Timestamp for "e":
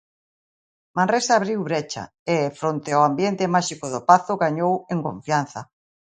2.33-2.37